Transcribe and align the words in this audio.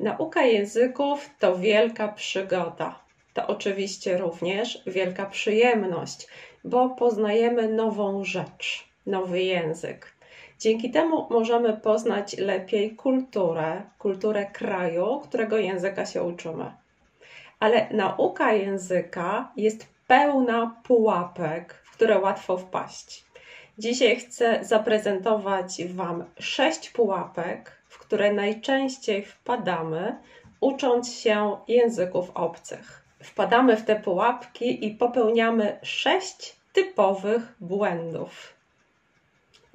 Nauka 0.00 0.42
języków 0.42 1.30
to 1.38 1.58
wielka 1.58 2.08
przygoda. 2.08 2.98
To 3.34 3.46
oczywiście 3.46 4.18
również 4.18 4.82
wielka 4.86 5.26
przyjemność, 5.26 6.28
bo 6.64 6.88
poznajemy 6.88 7.68
nową 7.68 8.24
rzecz, 8.24 8.88
nowy 9.06 9.42
język. 9.42 10.12
Dzięki 10.58 10.90
temu 10.90 11.26
możemy 11.30 11.76
poznać 11.76 12.38
lepiej 12.38 12.96
kulturę, 12.96 13.82
kulturę 13.98 14.46
kraju, 14.46 15.20
którego 15.24 15.58
języka 15.58 16.06
się 16.06 16.22
uczymy. 16.22 16.72
Ale 17.58 17.86
nauka 17.90 18.52
języka 18.52 19.52
jest 19.56 19.86
pełna 20.06 20.80
pułapek, 20.84 21.74
w 21.84 21.92
które 21.92 22.18
łatwo 22.18 22.56
wpaść. 22.56 23.24
Dzisiaj 23.78 24.16
chcę 24.16 24.64
zaprezentować 24.64 25.84
Wam 25.94 26.24
sześć 26.38 26.90
pułapek, 26.90 27.79
które 28.10 28.32
najczęściej 28.32 29.24
wpadamy, 29.24 30.18
ucząc 30.60 31.14
się 31.14 31.56
języków 31.68 32.30
obcych. 32.34 33.04
Wpadamy 33.22 33.76
w 33.76 33.84
te 33.84 33.96
pułapki 33.96 34.86
i 34.86 34.90
popełniamy 34.94 35.78
sześć 35.82 36.56
typowych 36.72 37.56
błędów. 37.60 38.54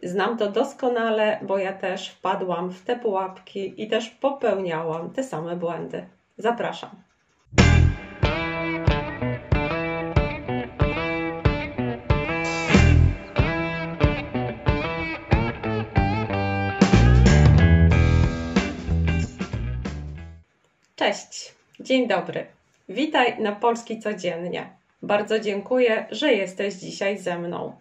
Znam 0.03 0.38
to 0.38 0.52
doskonale, 0.52 1.40
bo 1.41 1.57
ja 1.57 1.73
też 1.73 2.09
wpadłam 2.09 2.70
w 2.70 2.81
te 2.81 2.95
pułapki 2.95 3.84
i 3.84 3.88
też 3.88 4.09
popełniałam 4.09 5.09
te 5.09 5.23
same 5.23 5.55
błędy. 5.55 6.05
Zapraszam. 6.38 7.05
Cześć, 20.95 21.55
dzień 21.80 22.08
dobry. 22.08 22.45
Witaj 22.90 23.40
na 23.40 23.51
Polski 23.51 23.99
Codziennie. 23.99 24.70
Bardzo 25.01 25.40
dziękuję, 25.40 26.07
że 26.12 26.34
jesteś 26.34 26.74
dzisiaj 26.74 27.18
ze 27.18 27.40
mną. 27.40 27.76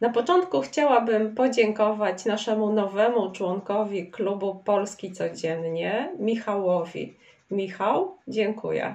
Na 0.00 0.10
początku 0.10 0.60
chciałabym 0.60 1.34
podziękować 1.34 2.24
naszemu 2.24 2.72
nowemu 2.72 3.32
członkowi 3.32 4.06
klubu 4.06 4.62
Polski 4.64 5.12
Codziennie, 5.12 6.10
Michałowi. 6.18 7.14
Michał, 7.50 8.16
dziękuję. 8.28 8.94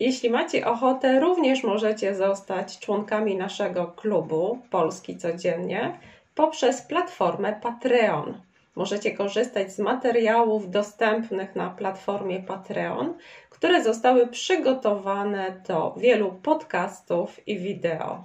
Jeśli 0.00 0.30
macie 0.30 0.66
ochotę, 0.66 1.20
również 1.20 1.64
możecie 1.64 2.14
zostać 2.14 2.78
członkami 2.78 3.36
naszego 3.36 3.86
klubu 3.86 4.58
Polski 4.70 5.16
Codziennie 5.16 5.98
poprzez 6.34 6.82
platformę 6.82 7.60
Patreon. 7.62 8.47
Możecie 8.78 9.12
korzystać 9.12 9.72
z 9.72 9.78
materiałów 9.78 10.70
dostępnych 10.70 11.56
na 11.56 11.70
platformie 11.70 12.40
Patreon, 12.42 13.14
które 13.50 13.84
zostały 13.84 14.26
przygotowane 14.26 15.62
do 15.68 15.94
wielu 15.96 16.32
podcastów 16.32 17.48
i 17.48 17.58
wideo. 17.58 18.24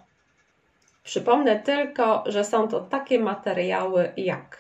Przypomnę 1.04 1.60
tylko, 1.60 2.24
że 2.26 2.44
są 2.44 2.68
to 2.68 2.80
takie 2.82 3.20
materiały 3.20 4.12
jak 4.18 4.58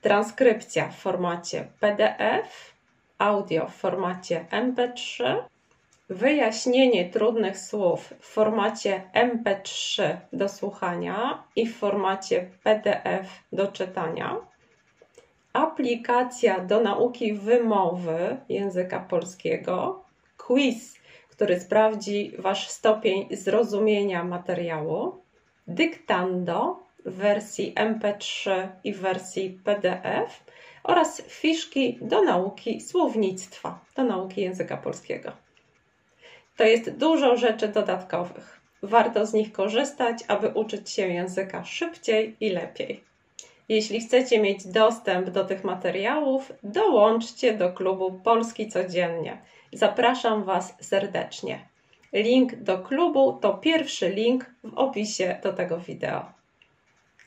transkrypcja 0.00 0.88
w 0.88 0.98
formacie 0.98 1.66
PDF, 1.80 2.74
audio 3.18 3.66
w 3.66 3.74
formacie 3.74 4.44
MP3, 4.50 5.36
wyjaśnienie 6.10 7.10
trudnych 7.10 7.58
słów 7.58 8.14
w 8.20 8.26
formacie 8.26 9.02
MP3 9.14 10.16
do 10.32 10.48
słuchania 10.48 11.42
i 11.56 11.66
w 11.66 11.76
formacie 11.76 12.50
PDF 12.62 13.28
do 13.52 13.72
czytania, 13.72 14.47
aplikacja 15.58 16.60
do 16.60 16.80
nauki 16.80 17.32
wymowy 17.32 18.36
języka 18.48 19.00
polskiego, 19.00 20.04
quiz, 20.36 20.98
który 21.30 21.60
sprawdzi 21.60 22.32
Wasz 22.38 22.68
stopień 22.68 23.26
zrozumienia 23.30 24.24
materiału, 24.24 25.16
dyktando 25.66 26.78
w 27.04 27.14
wersji 27.14 27.74
MP3 27.74 28.68
i 28.84 28.94
wersji 28.94 29.60
PDF 29.64 30.44
oraz 30.84 31.22
fiszki 31.22 31.98
do 32.00 32.22
nauki 32.22 32.80
słownictwa, 32.80 33.78
do 33.96 34.04
nauki 34.04 34.40
języka 34.40 34.76
polskiego. 34.76 35.32
To 36.56 36.64
jest 36.64 36.90
dużo 36.90 37.36
rzeczy 37.36 37.68
dodatkowych. 37.68 38.60
Warto 38.82 39.26
z 39.26 39.32
nich 39.32 39.52
korzystać, 39.52 40.24
aby 40.28 40.48
uczyć 40.48 40.90
się 40.90 41.08
języka 41.08 41.64
szybciej 41.64 42.36
i 42.40 42.50
lepiej. 42.50 43.07
Jeśli 43.68 44.00
chcecie 44.00 44.40
mieć 44.40 44.66
dostęp 44.66 45.30
do 45.30 45.44
tych 45.44 45.64
materiałów, 45.64 46.52
dołączcie 46.62 47.54
do 47.54 47.72
klubu 47.72 48.20
Polski 48.24 48.68
Codziennie. 48.68 49.38
Zapraszam 49.72 50.44
Was 50.44 50.74
serdecznie. 50.80 51.68
Link 52.12 52.56
do 52.56 52.78
klubu 52.78 53.32
to 53.32 53.54
pierwszy 53.54 54.08
link 54.08 54.50
w 54.64 54.78
opisie 54.78 55.40
do 55.42 55.52
tego 55.52 55.78
wideo. 55.78 56.24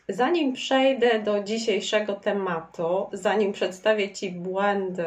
Zanim 0.10 0.54
przejdę 0.54 1.20
do 1.20 1.44
dzisiejszego 1.44 2.14
tematu, 2.14 3.10
zanim 3.14 3.52
przedstawię 3.52 4.12
Ci 4.12 4.32
błędy, 4.32 5.06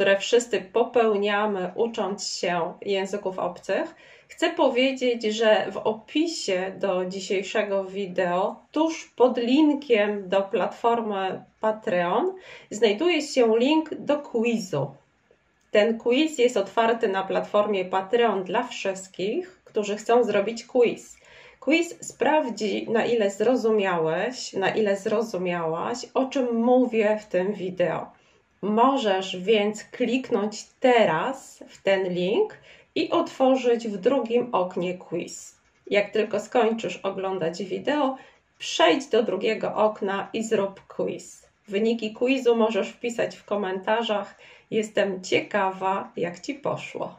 które 0.00 0.18
wszyscy 0.18 0.60
popełniamy 0.60 1.72
ucząc 1.74 2.26
się 2.26 2.72
języków 2.82 3.38
obcych, 3.38 3.94
chcę 4.28 4.50
powiedzieć, 4.50 5.22
że 5.22 5.66
w 5.72 5.76
opisie 5.76 6.72
do 6.78 7.04
dzisiejszego 7.04 7.84
wideo, 7.84 8.56
tuż 8.72 9.12
pod 9.16 9.38
linkiem 9.38 10.28
do 10.28 10.42
platformy 10.42 11.44
Patreon, 11.60 12.34
znajduje 12.70 13.22
się 13.22 13.58
link 13.58 13.94
do 13.94 14.18
quizu. 14.18 14.90
Ten 15.70 15.98
quiz 15.98 16.38
jest 16.38 16.56
otwarty 16.56 17.08
na 17.08 17.22
platformie 17.22 17.84
Patreon 17.84 18.44
dla 18.44 18.62
wszystkich, 18.62 19.60
którzy 19.64 19.96
chcą 19.96 20.24
zrobić 20.24 20.66
quiz. 20.66 21.16
Quiz 21.60 22.06
sprawdzi, 22.06 22.86
na 22.90 23.04
ile 23.04 23.30
zrozumiałeś, 23.30 24.52
na 24.52 24.70
ile 24.70 24.96
zrozumiałaś, 24.96 26.06
o 26.14 26.24
czym 26.24 26.54
mówię 26.54 27.18
w 27.22 27.26
tym 27.26 27.52
wideo. 27.52 28.19
Możesz 28.62 29.36
więc 29.36 29.84
kliknąć 29.84 30.64
teraz 30.80 31.64
w 31.68 31.82
ten 31.82 32.14
link 32.14 32.58
i 32.94 33.10
otworzyć 33.10 33.88
w 33.88 33.96
drugim 33.96 34.54
oknie 34.54 34.98
quiz. 34.98 35.56
Jak 35.86 36.10
tylko 36.10 36.40
skończysz 36.40 36.96
oglądać 36.96 37.64
wideo, 37.64 38.16
przejdź 38.58 39.06
do 39.06 39.22
drugiego 39.22 39.74
okna 39.74 40.28
i 40.32 40.44
zrób 40.44 40.80
quiz. 40.86 41.48
Wyniki 41.68 42.12
quizu 42.12 42.56
możesz 42.56 42.88
wpisać 42.88 43.36
w 43.36 43.44
komentarzach. 43.44 44.38
Jestem 44.70 45.22
ciekawa, 45.22 46.12
jak 46.16 46.40
ci 46.40 46.54
poszło. 46.54 47.14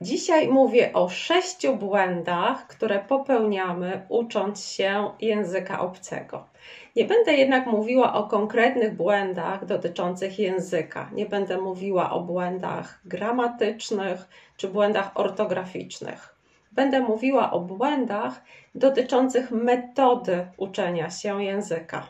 Dzisiaj 0.00 0.48
mówię 0.48 0.92
o 0.92 1.08
sześciu 1.08 1.76
błędach, 1.76 2.66
które 2.66 3.04
popełniamy 3.08 4.06
ucząc 4.08 4.66
się 4.66 5.10
języka 5.20 5.80
obcego. 5.80 6.46
Nie 6.96 7.04
będę 7.04 7.34
jednak 7.34 7.66
mówiła 7.66 8.14
o 8.14 8.24
konkretnych 8.24 8.94
błędach 8.96 9.64
dotyczących 9.64 10.38
języka. 10.38 11.10
Nie 11.12 11.26
będę 11.26 11.58
mówiła 11.60 12.10
o 12.10 12.20
błędach 12.20 13.00
gramatycznych 13.04 14.28
czy 14.56 14.68
błędach 14.68 15.10
ortograficznych. 15.14 16.34
Będę 16.72 17.00
mówiła 17.00 17.50
o 17.50 17.60
błędach 17.60 18.42
dotyczących 18.74 19.50
metody 19.50 20.46
uczenia 20.56 21.10
się 21.10 21.44
języka. 21.44 22.06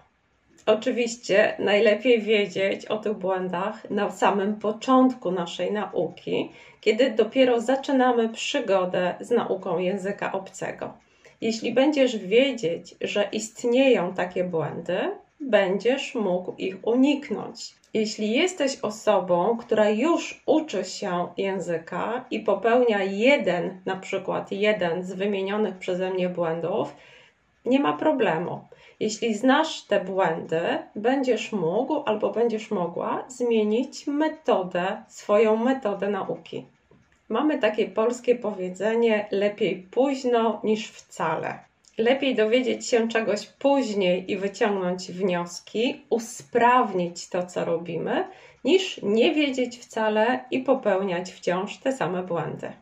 Oczywiście 0.66 1.56
najlepiej 1.58 2.22
wiedzieć 2.22 2.86
o 2.86 2.98
tych 2.98 3.12
błędach 3.12 3.90
na 3.90 4.10
samym 4.10 4.56
początku 4.56 5.30
naszej 5.30 5.72
nauki, 5.72 6.52
kiedy 6.80 7.10
dopiero 7.10 7.60
zaczynamy 7.60 8.28
przygodę 8.28 9.14
z 9.20 9.30
nauką 9.30 9.78
języka 9.78 10.32
obcego. 10.32 11.03
Jeśli 11.44 11.72
będziesz 11.72 12.16
wiedzieć, 12.16 12.94
że 13.00 13.28
istnieją 13.32 14.15
takie 14.15 14.44
błędy, 14.44 14.99
będziesz 15.41 16.15
mógł 16.15 16.55
ich 16.59 16.77
uniknąć. 16.87 17.75
Jeśli 17.94 18.31
jesteś 18.31 18.78
osobą, 18.82 19.56
która 19.56 19.91
już 19.91 20.43
uczy 20.47 20.85
się 20.85 21.29
języka 21.37 22.25
i 22.31 22.41
popełnia 22.41 23.02
jeden, 23.02 23.81
na 23.87 23.96
przykład 23.96 24.52
jeden 24.52 25.02
z 25.02 25.12
wymienionych 25.12 25.79
przeze 25.79 26.11
mnie 26.11 26.29
błędów, 26.29 26.96
nie 27.64 27.81
ma 27.81 27.93
problemu. 27.93 28.61
Jeśli 29.00 29.35
znasz 29.35 29.82
te 29.82 30.05
błędy, 30.05 30.61
będziesz 30.97 31.52
mógł 31.52 32.02
albo 32.06 32.31
będziesz 32.31 32.70
mogła 32.70 33.25
zmienić 33.29 34.06
metodę, 34.06 35.02
swoją 35.08 35.56
metodę 35.56 36.11
nauki. 36.11 36.67
Mamy 37.29 37.59
takie 37.59 37.88
polskie 37.88 38.35
powiedzenie: 38.35 39.29
lepiej 39.31 39.76
późno 39.91 40.61
niż 40.65 40.88
wcale. 40.88 41.59
Lepiej 41.99 42.35
dowiedzieć 42.35 42.87
się 42.87 43.09
czegoś 43.09 43.47
później 43.47 44.32
i 44.32 44.37
wyciągnąć 44.37 45.12
wnioski, 45.12 46.00
usprawnić 46.11 47.29
to, 47.29 47.47
co 47.47 47.65
robimy, 47.65 48.25
niż 48.65 49.00
nie 49.03 49.35
wiedzieć 49.35 49.79
wcale 49.79 50.44
i 50.50 50.61
popełniać 50.61 51.32
wciąż 51.32 51.79
te 51.79 51.93
same 51.93 52.23
błędy. 52.23 52.73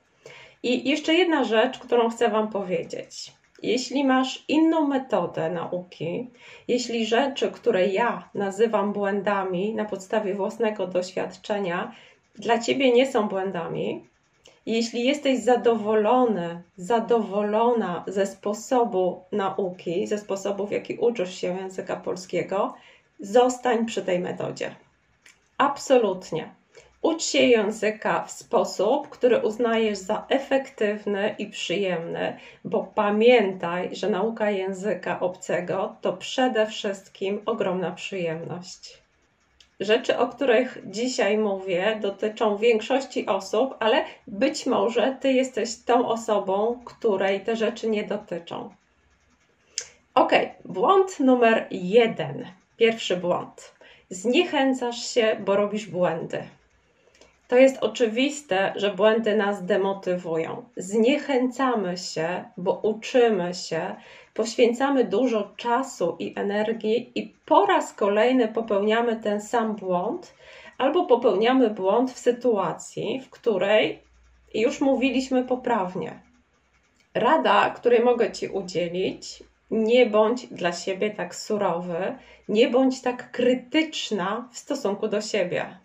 I 0.62 0.88
jeszcze 0.88 1.14
jedna 1.14 1.44
rzecz, 1.44 1.78
którą 1.78 2.10
chcę 2.10 2.28
Wam 2.28 2.48
powiedzieć. 2.48 3.32
Jeśli 3.62 4.04
masz 4.04 4.44
inną 4.48 4.88
metodę 4.88 5.50
nauki, 5.50 6.30
jeśli 6.68 7.06
rzeczy, 7.06 7.50
które 7.50 7.86
ja 7.86 8.28
nazywam 8.34 8.92
błędami 8.92 9.74
na 9.74 9.84
podstawie 9.84 10.34
własnego 10.34 10.86
doświadczenia, 10.86 11.92
dla 12.34 12.58
ciebie 12.58 12.92
nie 12.92 13.06
są 13.06 13.28
błędami, 13.28 14.06
jeśli 14.66 15.04
jesteś 15.04 15.40
zadowolony, 15.40 16.62
zadowolona 16.76 18.04
ze 18.06 18.26
sposobu 18.26 19.22
nauki, 19.32 20.06
ze 20.06 20.18
sposobu, 20.18 20.66
w 20.66 20.72
jaki 20.72 20.96
uczysz 20.96 21.34
się 21.34 21.46
języka 21.46 21.96
polskiego, 21.96 22.74
zostań 23.20 23.86
przy 23.86 24.02
tej 24.02 24.18
metodzie. 24.18 24.74
Absolutnie. 25.58 26.54
Ucz 27.02 27.24
się 27.24 27.38
języka 27.38 28.24
w 28.24 28.30
sposób, 28.30 29.08
który 29.08 29.38
uznajesz 29.38 29.98
za 29.98 30.26
efektywny 30.28 31.34
i 31.38 31.46
przyjemny, 31.46 32.38
bo 32.64 32.84
pamiętaj, 32.94 33.96
że 33.96 34.10
nauka 34.10 34.50
języka 34.50 35.20
obcego 35.20 35.96
to 36.00 36.12
przede 36.12 36.66
wszystkim 36.66 37.42
ogromna 37.46 37.90
przyjemność. 37.90 39.01
Rzeczy, 39.84 40.18
o 40.18 40.28
których 40.28 40.78
dzisiaj 40.84 41.38
mówię, 41.38 41.98
dotyczą 42.00 42.56
większości 42.56 43.26
osób, 43.26 43.74
ale 43.80 44.04
być 44.26 44.66
może 44.66 45.16
ty 45.20 45.32
jesteś 45.32 45.76
tą 45.76 46.08
osobą, 46.08 46.82
której 46.84 47.40
te 47.40 47.56
rzeczy 47.56 47.88
nie 47.88 48.04
dotyczą. 48.04 48.74
Ok, 50.14 50.32
błąd 50.64 51.20
numer 51.20 51.66
jeden. 51.70 52.46
Pierwszy 52.76 53.16
błąd. 53.16 53.74
Zniechęcasz 54.10 55.06
się, 55.06 55.36
bo 55.44 55.56
robisz 55.56 55.86
błędy. 55.86 56.42
To 57.52 57.58
jest 57.58 57.78
oczywiste, 57.80 58.72
że 58.76 58.94
błędy 58.94 59.36
nas 59.36 59.64
demotywują. 59.64 60.64
Zniechęcamy 60.76 61.96
się, 61.96 62.44
bo 62.56 62.80
uczymy 62.82 63.54
się, 63.54 63.94
poświęcamy 64.34 65.04
dużo 65.04 65.52
czasu 65.56 66.16
i 66.18 66.32
energii, 66.36 67.12
i 67.14 67.34
po 67.46 67.66
raz 67.66 67.92
kolejny 67.92 68.48
popełniamy 68.48 69.16
ten 69.16 69.40
sam 69.40 69.76
błąd, 69.76 70.34
albo 70.78 71.06
popełniamy 71.06 71.70
błąd 71.70 72.12
w 72.12 72.18
sytuacji, 72.18 73.20
w 73.20 73.30
której 73.30 74.02
już 74.54 74.80
mówiliśmy 74.80 75.44
poprawnie. 75.44 76.20
Rada, 77.14 77.70
której 77.70 78.04
mogę 78.04 78.32
Ci 78.32 78.48
udzielić, 78.48 79.42
nie 79.70 80.06
bądź 80.06 80.46
dla 80.46 80.72
siebie 80.72 81.10
tak 81.10 81.34
surowy, 81.34 82.16
nie 82.48 82.68
bądź 82.68 83.02
tak 83.02 83.30
krytyczna 83.30 84.48
w 84.52 84.58
stosunku 84.58 85.08
do 85.08 85.20
siebie. 85.20 85.81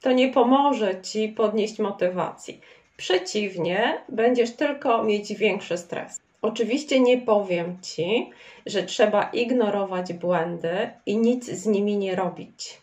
To 0.00 0.12
nie 0.12 0.28
pomoże 0.28 1.02
Ci 1.02 1.28
podnieść 1.28 1.78
motywacji. 1.78 2.60
Przeciwnie, 2.96 4.02
będziesz 4.08 4.56
tylko 4.56 5.02
mieć 5.02 5.34
większy 5.34 5.78
stres. 5.78 6.20
Oczywiście 6.42 7.00
nie 7.00 7.18
powiem 7.18 7.78
Ci, 7.82 8.30
że 8.66 8.82
trzeba 8.82 9.22
ignorować 9.22 10.12
błędy 10.12 10.90
i 11.06 11.16
nic 11.16 11.44
z 11.50 11.66
nimi 11.66 11.96
nie 11.96 12.16
robić. 12.16 12.82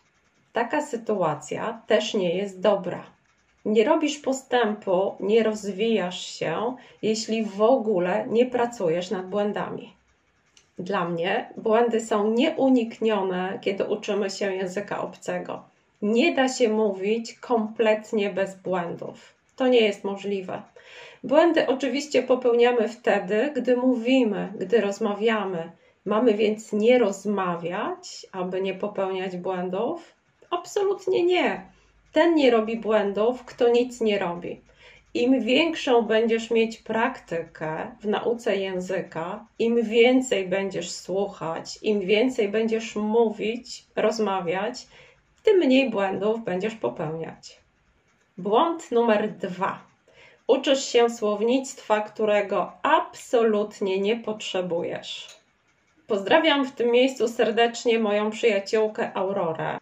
Taka 0.52 0.82
sytuacja 0.82 1.82
też 1.86 2.14
nie 2.14 2.36
jest 2.36 2.60
dobra. 2.60 3.04
Nie 3.64 3.84
robisz 3.84 4.18
postępu, 4.18 5.14
nie 5.20 5.42
rozwijasz 5.42 6.26
się, 6.26 6.76
jeśli 7.02 7.44
w 7.44 7.62
ogóle 7.62 8.26
nie 8.28 8.46
pracujesz 8.46 9.10
nad 9.10 9.26
błędami. 9.26 9.92
Dla 10.78 11.08
mnie 11.08 11.52
błędy 11.56 12.00
są 12.00 12.30
nieuniknione, 12.30 13.58
kiedy 13.62 13.84
uczymy 13.84 14.30
się 14.30 14.54
języka 14.54 15.00
obcego. 15.00 15.77
Nie 16.02 16.34
da 16.34 16.48
się 16.48 16.68
mówić 16.68 17.34
kompletnie 17.34 18.30
bez 18.30 18.54
błędów. 18.54 19.34
To 19.56 19.68
nie 19.68 19.80
jest 19.80 20.04
możliwe. 20.04 20.62
Błędy 21.24 21.66
oczywiście 21.66 22.22
popełniamy 22.22 22.88
wtedy, 22.88 23.52
gdy 23.56 23.76
mówimy, 23.76 24.52
gdy 24.58 24.80
rozmawiamy. 24.80 25.72
Mamy 26.04 26.34
więc 26.34 26.72
nie 26.72 26.98
rozmawiać, 26.98 28.26
aby 28.32 28.60
nie 28.60 28.74
popełniać 28.74 29.36
błędów? 29.36 30.14
Absolutnie 30.50 31.24
nie. 31.24 31.62
Ten 32.12 32.34
nie 32.34 32.50
robi 32.50 32.76
błędów, 32.76 33.44
kto 33.44 33.68
nic 33.68 34.00
nie 34.00 34.18
robi. 34.18 34.60
Im 35.14 35.40
większą 35.40 36.02
będziesz 36.02 36.50
mieć 36.50 36.78
praktykę 36.78 37.96
w 38.00 38.08
nauce 38.08 38.56
języka, 38.56 39.46
im 39.58 39.82
więcej 39.82 40.48
będziesz 40.48 40.90
słuchać, 40.90 41.78
im 41.82 42.00
więcej 42.00 42.48
będziesz 42.48 42.96
mówić, 42.96 43.84
rozmawiać, 43.96 44.86
tym 45.48 45.58
mniej 45.58 45.90
błędów 45.90 46.44
będziesz 46.44 46.74
popełniać. 46.74 47.60
Błąd 48.38 48.90
numer 48.90 49.32
dwa. 49.32 49.78
Uczysz 50.46 50.84
się 50.84 51.10
słownictwa, 51.10 52.00
którego 52.00 52.72
absolutnie 52.82 54.00
nie 54.00 54.16
potrzebujesz. 54.16 55.28
Pozdrawiam 56.06 56.64
w 56.64 56.72
tym 56.72 56.90
miejscu 56.90 57.28
serdecznie 57.28 57.98
moją 57.98 58.30
przyjaciółkę 58.30 59.10
Aurorę. 59.14 59.78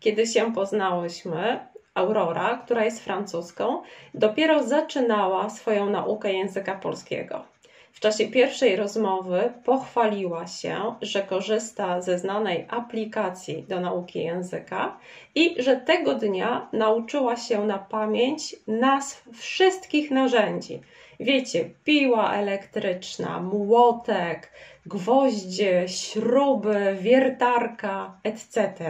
Kiedy 0.00 0.26
się 0.26 0.54
poznałyśmy, 0.54 1.66
Aurora, 1.94 2.60
która 2.64 2.84
jest 2.84 3.04
francuską, 3.04 3.82
dopiero 4.14 4.62
zaczynała 4.62 5.50
swoją 5.50 5.90
naukę 5.90 6.32
języka 6.32 6.74
polskiego. 6.74 7.53
W 7.94 8.00
czasie 8.00 8.28
pierwszej 8.28 8.76
rozmowy 8.76 9.52
pochwaliła 9.64 10.46
się, 10.46 10.94
że 11.02 11.22
korzysta 11.22 12.00
ze 12.00 12.18
znanej 12.18 12.66
aplikacji 12.70 13.62
do 13.62 13.80
nauki 13.80 14.18
języka 14.18 14.98
i 15.34 15.62
że 15.62 15.76
tego 15.76 16.14
dnia 16.14 16.68
nauczyła 16.72 17.36
się 17.36 17.66
na 17.66 17.78
pamięć 17.78 18.56
nazw 18.66 19.28
wszystkich 19.32 20.10
narzędzi. 20.10 20.80
Wiecie, 21.20 21.70
piła 21.84 22.32
elektryczna, 22.32 23.40
młotek, 23.40 24.52
gwoździe, 24.86 25.88
śruby, 25.88 26.96
wiertarka, 27.00 28.20
etc. 28.24 28.82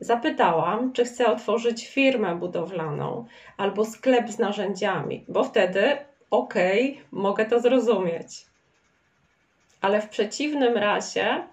Zapytałam, 0.00 0.92
czy 0.92 1.04
chce 1.04 1.26
otworzyć 1.26 1.88
firmę 1.88 2.34
budowlaną 2.34 3.24
albo 3.56 3.84
sklep 3.84 4.30
z 4.30 4.38
narzędziami, 4.38 5.24
bo 5.28 5.44
wtedy 5.44 5.96
okej, 6.30 6.92
okay, 6.92 7.04
mogę 7.10 7.46
to 7.46 7.60
zrozumieć. 7.60 8.46
Ale 9.80 10.00
w 10.00 10.08
przeciwnym 10.08 10.76
razie, 10.76 11.46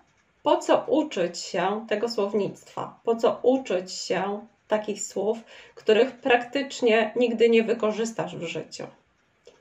po 0.43 0.57
co 0.57 0.85
uczyć 0.87 1.39
się 1.39 1.85
tego 1.89 2.09
słownictwa? 2.09 2.99
Po 3.03 3.15
co 3.15 3.39
uczyć 3.43 3.91
się 3.91 4.47
takich 4.67 5.01
słów, 5.01 5.37
których 5.75 6.11
praktycznie 6.11 7.13
nigdy 7.15 7.49
nie 7.49 7.63
wykorzystasz 7.63 8.35
w 8.35 8.43
życiu? 8.43 8.87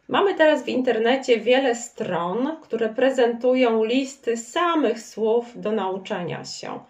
Mamy 0.09 0.35
teraz 0.35 0.65
w 0.65 0.69
internecie 0.69 1.41
wiele 1.41 1.75
stron, 1.75 2.57
które 2.63 2.89
prezentują 2.89 3.85
listy 3.85 4.37
samych 4.37 5.01
słów 5.01 5.61
do 5.61 5.73
nauczenia 5.73 6.45
się. 6.45 6.81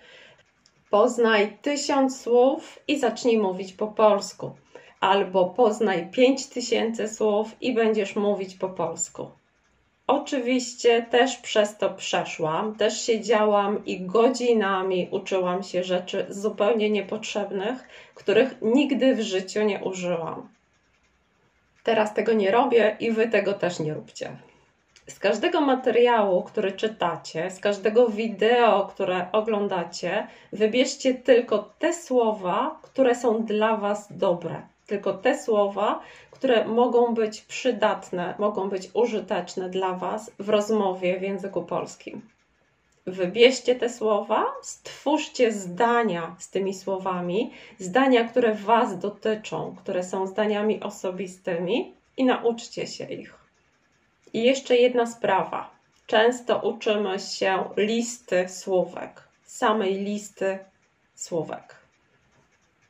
Poznaj 0.90 1.58
tysiąc 1.62 2.20
słów 2.20 2.78
i 2.88 2.98
zacznij 2.98 3.38
mówić 3.38 3.72
po 3.72 3.86
polsku 3.86 4.50
albo 5.02 5.50
poznaj 5.50 6.10
5000 6.10 7.09
słów 7.09 7.56
i 7.61 7.75
będziesz 7.75 8.16
mówić 8.16 8.54
po 8.54 8.68
polsku. 8.68 9.30
Oczywiście 10.06 11.02
też 11.02 11.37
przez 11.37 11.76
to 11.78 11.90
przeszłam, 11.90 12.75
też 12.76 13.02
siedziałam 13.02 13.85
i 13.85 14.00
godzinami 14.00 15.09
uczyłam 15.11 15.62
się 15.62 15.85
rzeczy 15.85 16.26
zupełnie 16.28 16.90
niepotrzebnych, 16.90 17.88
których 18.14 18.54
nigdy 18.62 19.14
w 19.14 19.21
życiu 19.21 19.62
nie 19.62 19.80
użyłam. 19.85 20.49
Teraz 21.82 22.14
tego 22.14 22.32
nie 22.32 22.50
robię 22.50 22.97
i 23.00 23.12
wy 23.12 23.28
tego 23.28 23.52
też 23.52 23.80
nie 23.80 23.94
róbcie. 23.94 24.37
Z 25.06 25.18
każdego 25.18 25.61
materiału, 25.61 26.42
który 26.42 26.73
czytacie, 26.73 27.50
z 27.50 27.61
każdego 27.61 28.09
wideo, 28.09 28.87
które 28.87 29.26
oglądacie, 29.32 30.26
wybierzcie 30.52 31.14
tylko 31.14 31.71
te 31.78 31.94
słowa, 31.94 32.80
które 32.82 33.14
są 33.14 33.44
dla 33.44 33.76
Was 33.76 34.09
dobre 34.11 34.72
tylko 34.92 35.12
te 35.12 35.38
słowa, 35.38 36.00
które 36.30 36.64
mogą 36.64 37.14
być 37.14 37.40
przydatne, 37.40 38.34
mogą 38.38 38.68
być 38.68 38.90
użyteczne 38.94 39.68
dla 39.68 39.92
Was 39.94 40.30
w 40.38 40.49
rozmowie 40.49 41.18
w 41.18 41.22
języku 41.22 41.62
polskim. 41.62 42.22
Wybierzcie 43.06 43.75
te 43.75 43.88
słowa, 43.88 44.46
stwórzcie 44.62 45.52
zdania 45.52 46.37
z 46.38 46.50
tymi 46.50 46.75
słowami, 46.75 47.50
zdania, 47.78 48.25
które 48.25 48.54
Was 48.54 48.99
dotyczą, 48.99 49.76
które 49.78 50.04
są 50.04 50.26
zdaniami 50.26 50.80
osobistymi 50.80 51.94
i 52.16 52.25
nauczcie 52.25 52.87
się 52.87 53.04
ich. 53.04 53.34
I 54.32 54.42
jeszcze 54.42 54.76
jedna 54.76 55.06
sprawa. 55.06 55.70
Często 56.06 56.58
uczymy 56.58 57.18
się 57.18 57.64
listy 57.76 58.49
słówek, 58.49 59.22
samej 59.44 59.94
listy 59.94 60.58
słówek. 61.14 61.81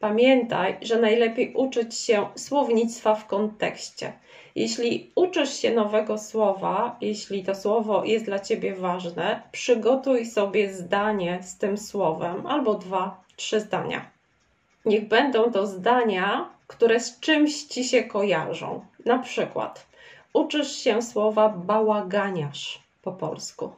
Pamiętaj, 0.03 0.77
że 0.83 1.01
najlepiej 1.01 1.55
uczyć 1.55 1.95
się 1.99 2.29
słownictwa 2.35 3.15
w 3.15 3.27
kontekście. 3.27 4.13
Jeśli 4.55 5.11
uczysz 5.15 5.55
się 5.55 5.75
nowego 5.75 6.19
słowa, 6.19 6.97
jeśli 7.01 7.45
to 7.45 7.55
słowo 7.55 8.05
jest 8.05 8.25
dla 8.25 8.39
ciebie 8.39 8.75
ważne, 8.75 9.43
przygotuj 9.53 10.27
sobie 10.27 10.73
zdanie 10.75 11.43
z 11.43 11.59
tym 11.59 11.79
słowem 11.79 12.47
albo 12.47 12.75
dwa, 12.75 13.25
trzy 13.37 13.61
zdania. 13.61 14.11
Niech 14.85 15.09
będą 15.09 15.53
to 15.53 15.67
zdania, 15.67 16.49
które 16.67 17.01
z 17.01 17.21
czymś 17.21 17.63
ci 17.63 17.85
się 17.85 18.03
kojarzą. 18.03 18.85
Na 19.05 19.19
przykład, 19.19 19.87
uczysz 20.33 20.77
się 20.77 21.03
słowa 21.03 21.49
bałaganiarz 21.49 22.83
po 23.03 23.13
polsku. 23.13 23.73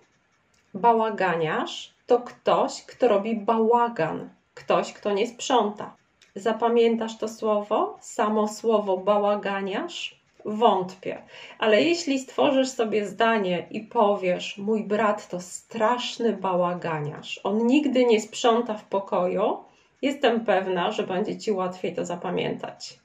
Bałaganiarz 0.75 1.95
to 2.07 2.21
ktoś, 2.21 2.83
kto 2.83 3.09
robi 3.09 3.37
bałagan, 3.37 4.28
ktoś, 4.54 4.93
kto 4.93 5.12
nie 5.12 5.26
sprząta. 5.26 6.04
Zapamiętasz 6.37 7.19
to 7.19 7.29
słowo? 7.29 7.99
Samo 8.00 8.49
słowo 8.49 8.97
bałaganiarz? 8.97 10.21
Wątpię. 10.45 11.23
Ale 11.59 11.83
jeśli 11.83 12.19
stworzysz 12.19 12.69
sobie 12.69 13.07
zdanie 13.07 13.67
i 13.71 13.81
powiesz: 13.81 14.59
Mój 14.59 14.85
brat 14.85 15.29
to 15.29 15.41
straszny 15.41 16.33
bałaganiarz, 16.33 17.41
on 17.45 17.67
nigdy 17.67 18.05
nie 18.05 18.21
sprząta 18.21 18.75
w 18.75 18.85
pokoju, 18.85 19.57
jestem 20.03 20.45
pewna, 20.45 20.93
że 20.93 21.03
będzie 21.03 21.38
ci 21.38 21.53
łatwiej 21.53 21.95
to 21.95 22.05
zapamiętać. 22.05 22.99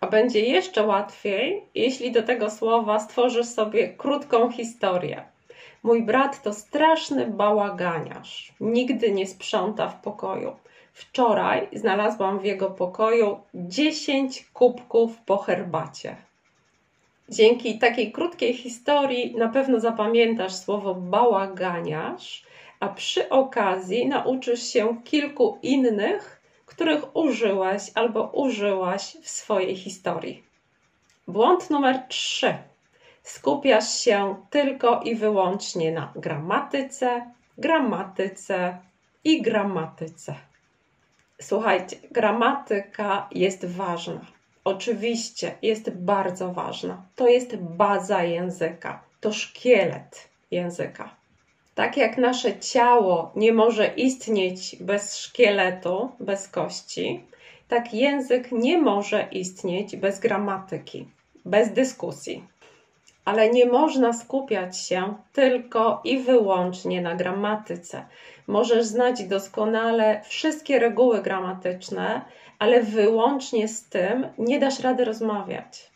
A 0.00 0.06
będzie 0.06 0.40
jeszcze 0.40 0.86
łatwiej, 0.86 1.62
jeśli 1.74 2.12
do 2.12 2.22
tego 2.22 2.50
słowa 2.50 3.00
stworzysz 3.00 3.46
sobie 3.46 3.88
krótką 3.88 4.50
historię. 4.50 5.22
Mój 5.82 6.02
brat 6.02 6.42
to 6.42 6.54
straszny 6.54 7.26
bałaganiarz. 7.26 8.52
Nigdy 8.60 9.12
nie 9.12 9.26
sprząta 9.26 9.88
w 9.88 10.00
pokoju. 10.00 10.56
Wczoraj 10.98 11.68
znalazłam 11.72 12.38
w 12.38 12.44
jego 12.44 12.70
pokoju 12.70 13.40
10 13.54 14.44
kubków 14.52 15.18
po 15.26 15.38
herbacie. 15.38 16.16
Dzięki 17.28 17.78
takiej 17.78 18.12
krótkiej 18.12 18.54
historii 18.54 19.36
na 19.36 19.48
pewno 19.48 19.80
zapamiętasz 19.80 20.54
słowo 20.54 20.94
bałaganiarz, 20.94 22.44
a 22.80 22.88
przy 22.88 23.28
okazji 23.28 24.08
nauczysz 24.08 24.62
się 24.62 25.02
kilku 25.04 25.58
innych, 25.62 26.40
których 26.66 27.16
użyłeś 27.16 27.82
albo 27.94 28.30
użyłaś 28.32 29.16
w 29.22 29.28
swojej 29.28 29.76
historii. 29.76 30.42
Błąd 31.28 31.70
numer 31.70 32.02
3. 32.08 32.54
Skupiasz 33.22 34.00
się 34.00 34.36
tylko 34.50 35.00
i 35.02 35.14
wyłącznie 35.14 35.92
na 35.92 36.12
gramatyce, 36.16 37.30
gramatyce 37.58 38.78
i 39.24 39.42
gramatyce. 39.42 40.47
Słuchajcie, 41.40 41.96
gramatyka 42.10 43.28
jest 43.32 43.64
ważna. 43.64 44.20
Oczywiście 44.64 45.54
jest 45.62 45.90
bardzo 45.90 46.52
ważna. 46.52 47.02
To 47.16 47.28
jest 47.28 47.56
baza 47.56 48.24
języka, 48.24 49.02
to 49.20 49.32
szkielet 49.32 50.28
języka. 50.50 51.18
Tak 51.74 51.96
jak 51.96 52.18
nasze 52.18 52.58
ciało 52.58 53.32
nie 53.36 53.52
może 53.52 53.86
istnieć 53.86 54.76
bez 54.80 55.16
szkieletu, 55.16 56.10
bez 56.20 56.48
kości, 56.48 57.24
tak 57.68 57.94
język 57.94 58.52
nie 58.52 58.78
może 58.78 59.28
istnieć 59.32 59.96
bez 59.96 60.20
gramatyki, 60.20 61.08
bez 61.44 61.72
dyskusji. 61.72 62.44
Ale 63.28 63.50
nie 63.50 63.66
można 63.66 64.12
skupiać 64.12 64.78
się 64.78 65.14
tylko 65.32 66.00
i 66.04 66.18
wyłącznie 66.18 67.00
na 67.00 67.14
gramatyce. 67.14 68.06
Możesz 68.46 68.84
znać 68.84 69.24
doskonale 69.24 70.22
wszystkie 70.24 70.78
reguły 70.78 71.22
gramatyczne, 71.22 72.20
ale 72.58 72.82
wyłącznie 72.82 73.68
z 73.68 73.88
tym 73.88 74.26
nie 74.38 74.58
dasz 74.58 74.80
rady 74.80 75.04
rozmawiać. 75.04 75.90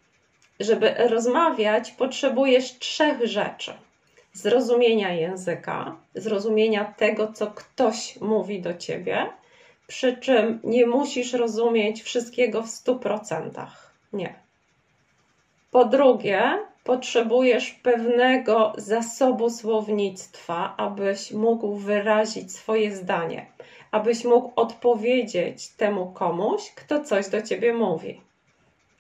Żeby 0.61 0.95
rozmawiać, 0.99 1.91
potrzebujesz 1.91 2.79
trzech 2.79 3.27
rzeczy: 3.27 3.73
zrozumienia 4.33 5.13
języka, 5.13 5.97
zrozumienia 6.15 6.85
tego, 6.85 7.33
co 7.33 7.47
ktoś 7.47 8.21
mówi 8.21 8.63
do 8.63 8.75
ciebie, 8.75 9.27
przy 9.87 10.17
czym 10.17 10.61
nie 10.65 10.87
musisz 10.87 11.33
rozumieć 11.33 12.03
wszystkiego 12.03 12.63
w 12.63 12.67
100%. 12.67 13.67
Nie. 14.13 14.35
Po 15.71 15.85
drugie, 15.85 16.59
potrzebujesz 16.85 17.71
pewnego 17.71 18.73
zasobu 18.77 19.51
słownictwa, 19.51 20.75
abyś 20.77 21.33
mógł 21.33 21.75
wyrazić 21.75 22.53
swoje 22.53 22.97
zdanie, 22.97 23.47
abyś 23.91 24.25
mógł 24.25 24.53
odpowiedzieć 24.57 25.69
temu 25.69 26.13
komuś, 26.13 26.73
kto 26.75 27.05
coś 27.05 27.29
do 27.29 27.43
ciebie 27.43 27.75
mówi. 27.75 28.21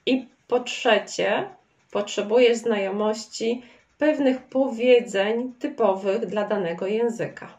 I 0.06 0.26
po 0.48 0.60
trzecie, 0.60 1.48
potrzebujesz 1.90 2.58
znajomości 2.58 3.62
pewnych 3.98 4.42
powiedzeń 4.42 5.52
typowych 5.58 6.26
dla 6.26 6.48
danego 6.48 6.86
języka. 6.86 7.58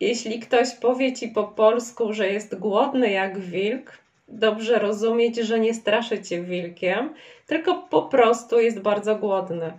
Jeśli 0.00 0.40
ktoś 0.40 0.74
powie 0.74 1.12
ci 1.12 1.28
po 1.28 1.44
polsku, 1.44 2.12
że 2.12 2.28
jest 2.28 2.58
głodny 2.58 3.10
jak 3.10 3.38
wilk, 3.38 3.98
dobrze 4.30 4.78
rozumieć, 4.78 5.36
że 5.36 5.60
nie 5.60 5.74
straszy 5.74 6.22
cię 6.22 6.42
wilkiem, 6.42 7.14
tylko 7.46 7.74
po 7.74 8.02
prostu 8.02 8.60
jest 8.60 8.80
bardzo 8.80 9.16
głodny. 9.16 9.72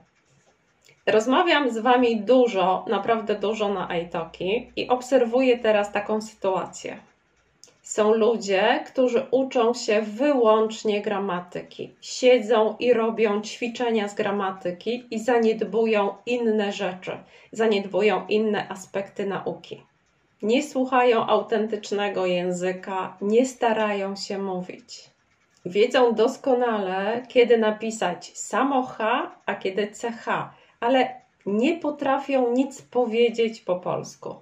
Rozmawiam 1.06 1.72
z 1.72 1.78
Wami 1.78 2.22
dużo, 2.22 2.86
naprawdę 2.88 3.36
dużo 3.36 3.74
na 3.74 3.98
iTalki 3.98 4.72
i 4.76 4.88
obserwuję 4.88 5.60
teraz 5.60 5.92
taką 5.92 6.22
sytuację. 6.22 6.98
Są 7.82 8.14
ludzie, 8.14 8.84
którzy 8.88 9.26
uczą 9.32 9.74
się 9.74 10.02
wyłącznie 10.02 11.02
gramatyki. 11.02 11.96
Siedzą 12.02 12.76
i 12.80 12.94
robią 12.94 13.42
ćwiczenia 13.42 14.08
z 14.08 14.16
gramatyki 14.16 15.04
i 15.12 15.20
zaniedbują 15.20 16.16
inne 16.26 16.72
rzeczy, 16.72 17.12
zaniedbują 17.52 18.28
inne 18.28 18.70
aspekty 18.70 19.26
nauki 19.26 19.84
nie 20.42 20.64
słuchają 20.64 21.28
autentycznego 21.28 22.26
języka, 22.26 23.18
nie 23.22 23.46
starają 23.46 24.16
się 24.16 24.38
mówić. 24.38 25.10
Wiedzą 25.66 26.16
doskonale, 26.16 27.24
kiedy 27.28 27.58
napisać 27.58 28.38
samo 28.38 28.84
H, 28.84 29.32
a 29.46 29.56
kiedy 29.56 29.88
CH, 29.88 30.26
ale 30.80 31.22
nie 31.46 31.78
potrafią 31.78 32.52
nic 32.52 32.82
powiedzieć 32.82 33.62
po 33.62 33.76
polsku. 33.76 34.36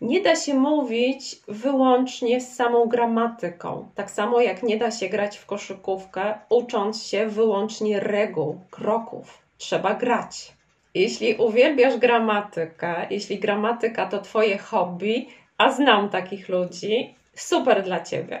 Nie 0.00 0.20
da 0.20 0.36
się 0.36 0.54
mówić 0.54 1.36
wyłącznie 1.48 2.40
z 2.40 2.54
samą 2.54 2.86
gramatyką, 2.86 3.88
tak 3.94 4.10
samo 4.10 4.40
jak 4.40 4.62
nie 4.62 4.76
da 4.76 4.90
się 4.90 5.08
grać 5.08 5.38
w 5.38 5.46
koszykówkę, 5.46 6.38
ucząc 6.48 7.02
się 7.02 7.26
wyłącznie 7.26 8.00
reguł, 8.00 8.60
kroków. 8.70 9.38
Trzeba 9.58 9.94
grać. 9.94 10.57
Jeśli 10.98 11.34
uwielbiasz 11.34 11.96
gramatykę, 11.96 13.06
jeśli 13.10 13.38
gramatyka 13.38 14.06
to 14.06 14.18
Twoje 14.18 14.58
hobby, 14.58 15.26
a 15.58 15.72
znam 15.72 16.08
takich 16.08 16.48
ludzi, 16.48 17.14
super 17.34 17.82
dla 17.82 18.00
Ciebie. 18.00 18.40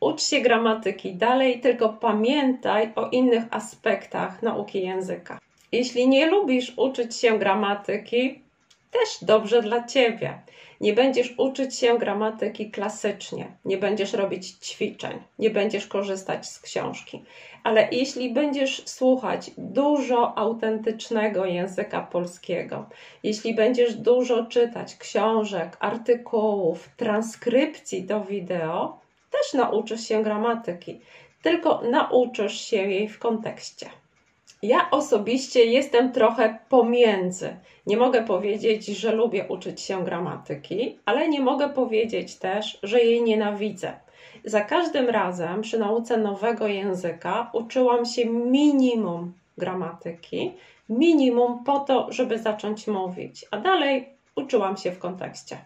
Ucz 0.00 0.22
się 0.22 0.40
gramatyki 0.40 1.14
dalej, 1.14 1.60
tylko 1.60 1.88
pamiętaj 1.88 2.92
o 2.96 3.08
innych 3.08 3.44
aspektach 3.50 4.42
nauki 4.42 4.82
języka. 4.82 5.38
Jeśli 5.72 6.08
nie 6.08 6.26
lubisz 6.26 6.72
uczyć 6.76 7.16
się 7.16 7.38
gramatyki, 7.38 8.42
też 8.90 9.08
dobrze 9.22 9.62
dla 9.62 9.86
Ciebie. 9.86 10.38
Nie 10.80 10.92
będziesz 10.92 11.34
uczyć 11.38 11.76
się 11.76 11.98
gramatyki 11.98 12.70
klasycznie, 12.70 13.56
nie 13.64 13.78
będziesz 13.78 14.12
robić 14.12 14.48
ćwiczeń, 14.50 15.18
nie 15.38 15.50
będziesz 15.50 15.86
korzystać 15.86 16.48
z 16.48 16.60
książki. 16.60 17.24
Ale 17.64 17.88
jeśli 17.92 18.32
będziesz 18.32 18.88
słuchać 18.88 19.50
dużo 19.58 20.38
autentycznego 20.38 21.44
języka 21.44 22.00
polskiego, 22.00 22.86
jeśli 23.22 23.54
będziesz 23.54 23.94
dużo 23.94 24.46
czytać 24.46 24.96
książek, 24.96 25.76
artykułów, 25.80 26.88
transkrypcji 26.96 28.02
do 28.02 28.20
wideo, 28.24 28.98
też 29.30 29.54
nauczysz 29.54 30.08
się 30.08 30.22
gramatyki, 30.22 31.00
tylko 31.42 31.82
nauczysz 31.90 32.60
się 32.60 32.76
jej 32.76 33.08
w 33.08 33.18
kontekście. 33.18 33.90
Ja 34.62 34.90
osobiście 34.90 35.64
jestem 35.64 36.12
trochę 36.12 36.58
pomiędzy. 36.68 37.56
Nie 37.86 37.96
mogę 37.96 38.22
powiedzieć, 38.22 38.86
że 38.86 39.12
lubię 39.12 39.44
uczyć 39.48 39.80
się 39.80 40.04
gramatyki, 40.04 40.98
ale 41.04 41.28
nie 41.28 41.40
mogę 41.40 41.68
powiedzieć 41.68 42.36
też, 42.36 42.78
że 42.82 43.00
jej 43.00 43.22
nienawidzę. 43.22 43.92
Za 44.44 44.60
każdym 44.60 45.08
razem 45.08 45.60
przy 45.60 45.78
nauce 45.78 46.16
nowego 46.16 46.66
języka 46.66 47.50
uczyłam 47.52 48.04
się 48.04 48.26
minimum 48.26 49.32
gramatyki, 49.58 50.52
minimum 50.88 51.64
po 51.64 51.78
to, 51.78 52.12
żeby 52.12 52.38
zacząć 52.38 52.86
mówić, 52.86 53.46
a 53.50 53.56
dalej 53.56 54.08
uczyłam 54.36 54.76
się 54.76 54.92
w 54.92 54.98
kontekście. 54.98 55.58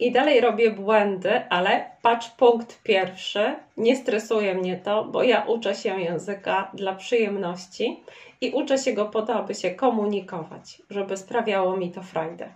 I 0.00 0.12
dalej 0.12 0.40
robię 0.40 0.70
błędy, 0.70 1.48
ale 1.48 1.90
patrz 2.02 2.28
punkt 2.28 2.82
pierwszy. 2.82 3.54
Nie 3.76 3.96
stresuje 3.96 4.54
mnie 4.54 4.76
to, 4.76 5.04
bo 5.04 5.22
ja 5.22 5.42
uczę 5.42 5.74
się 5.74 6.00
języka 6.00 6.70
dla 6.74 6.94
przyjemności 6.94 8.00
i 8.40 8.50
uczę 8.50 8.78
się 8.78 8.92
go 8.92 9.06
po 9.06 9.22
to, 9.22 9.34
aby 9.34 9.54
się 9.54 9.70
komunikować, 9.70 10.82
żeby 10.90 11.16
sprawiało 11.16 11.76
mi 11.76 11.90
to 11.90 12.02
frajdę. 12.02 12.48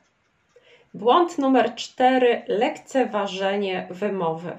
Błąd 0.95 1.39
numer 1.39 1.75
cztery: 1.75 2.43
lekceważenie 2.49 3.87
wymowy. 3.91 4.53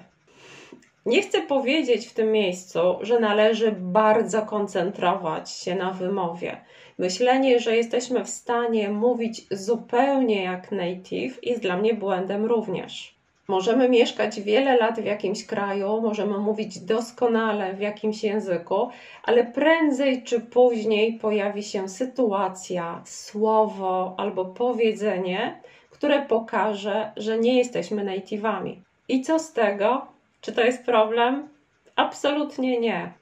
Nie 1.05 1.21
chcę 1.21 1.41
powiedzieć 1.41 2.07
w 2.07 2.13
tym 2.13 2.31
miejscu, 2.31 2.79
że 3.01 3.19
należy 3.19 3.71
bardzo 3.71 4.41
koncentrować 4.41 5.51
się 5.51 5.75
na 5.75 5.91
wymowie. 5.91 6.57
Myślenie, 6.97 7.59
że 7.59 7.75
jesteśmy 7.75 8.23
w 8.25 8.29
stanie 8.29 8.89
mówić 8.89 9.41
zupełnie 9.51 10.43
jak 10.43 10.71
native 10.71 11.39
jest 11.43 11.61
dla 11.61 11.77
mnie 11.77 11.93
błędem 11.93 12.45
również. 12.45 13.15
Możemy 13.47 13.89
mieszkać 13.89 14.41
wiele 14.41 14.77
lat 14.77 14.99
w 14.99 15.05
jakimś 15.05 15.45
kraju, 15.45 16.01
możemy 16.01 16.37
mówić 16.37 16.79
doskonale 16.79 17.73
w 17.73 17.79
jakimś 17.79 18.23
języku, 18.23 18.89
ale 19.23 19.43
prędzej 19.43 20.23
czy 20.23 20.39
później 20.39 21.13
pojawi 21.13 21.63
się 21.63 21.89
sytuacja, 21.89 23.01
słowo 23.05 24.15
albo 24.17 24.45
powiedzenie, 24.45 25.61
które 25.89 26.21
pokaże, 26.21 27.11
że 27.17 27.39
nie 27.39 27.57
jesteśmy 27.57 28.05
native'ami. 28.05 28.75
I 29.07 29.21
co 29.21 29.39
z 29.39 29.53
tego? 29.53 30.14
Czy 30.45 30.51
to 30.51 30.61
jest 30.61 30.85
problem? 30.85 31.49
Absolutnie 31.95 32.79
nie. 32.79 33.13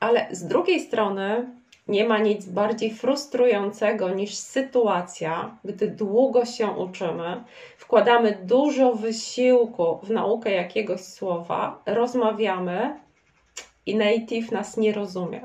Ale 0.00 0.26
z 0.30 0.46
drugiej 0.46 0.80
strony 0.80 1.50
nie 1.88 2.04
ma 2.04 2.18
nic 2.18 2.46
bardziej 2.46 2.94
frustrującego 2.94 4.10
niż 4.10 4.34
sytuacja, 4.34 5.56
gdy 5.64 5.88
długo 5.88 6.44
się 6.44 6.66
uczymy, 6.66 7.44
wkładamy 7.76 8.38
dużo 8.42 8.92
wysiłku 8.92 10.00
w 10.02 10.10
naukę 10.10 10.50
jakiegoś 10.50 11.00
słowa, 11.00 11.82
rozmawiamy 11.86 13.00
i 13.86 13.96
native 13.96 14.52
nas 14.52 14.76
nie 14.76 14.92
rozumie. 14.92 15.40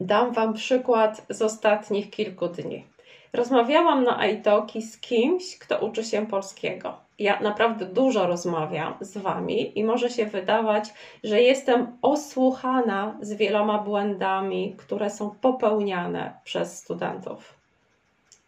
Dam 0.00 0.32
Wam 0.32 0.54
przykład 0.54 1.26
z 1.28 1.42
ostatnich 1.42 2.10
kilku 2.10 2.48
dni. 2.48 2.84
Rozmawiałam 3.32 4.04
na 4.04 4.26
iTalki 4.26 4.82
z 4.82 5.00
kimś, 5.00 5.58
kto 5.58 5.78
uczy 5.78 6.04
się 6.04 6.26
polskiego. 6.26 6.96
Ja 7.22 7.40
naprawdę 7.40 7.86
dużo 7.86 8.26
rozmawiam 8.26 8.94
z 9.00 9.18
Wami 9.18 9.78
i 9.78 9.84
może 9.84 10.10
się 10.10 10.26
wydawać, 10.26 10.84
że 11.24 11.42
jestem 11.42 11.98
osłuchana 12.02 13.16
z 13.20 13.32
wieloma 13.32 13.78
błędami, 13.78 14.74
które 14.78 15.10
są 15.10 15.30
popełniane 15.30 16.34
przez 16.44 16.78
studentów. 16.78 17.54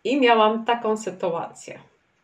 I 0.04 0.20
miałam 0.20 0.64
taką 0.64 0.96
sytuację. 0.96 1.78